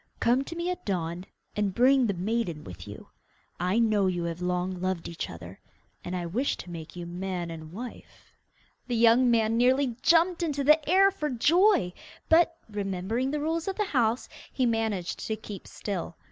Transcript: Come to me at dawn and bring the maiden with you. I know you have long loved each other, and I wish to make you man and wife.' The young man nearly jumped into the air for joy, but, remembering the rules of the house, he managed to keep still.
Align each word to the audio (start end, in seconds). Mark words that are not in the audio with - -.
Come 0.19 0.43
to 0.45 0.55
me 0.55 0.71
at 0.71 0.83
dawn 0.83 1.27
and 1.55 1.75
bring 1.75 2.07
the 2.07 2.15
maiden 2.15 2.63
with 2.63 2.87
you. 2.87 3.09
I 3.59 3.77
know 3.77 4.07
you 4.07 4.23
have 4.23 4.41
long 4.41 4.81
loved 4.81 5.07
each 5.07 5.29
other, 5.29 5.59
and 6.03 6.15
I 6.15 6.25
wish 6.25 6.57
to 6.57 6.71
make 6.71 6.95
you 6.95 7.05
man 7.05 7.51
and 7.51 7.71
wife.' 7.71 8.33
The 8.87 8.95
young 8.95 9.29
man 9.29 9.57
nearly 9.57 9.95
jumped 10.01 10.41
into 10.41 10.63
the 10.63 10.89
air 10.89 11.11
for 11.11 11.29
joy, 11.29 11.93
but, 12.29 12.57
remembering 12.67 13.29
the 13.29 13.41
rules 13.41 13.67
of 13.67 13.75
the 13.75 13.85
house, 13.85 14.27
he 14.51 14.65
managed 14.65 15.19
to 15.27 15.35
keep 15.35 15.67
still. 15.67 16.17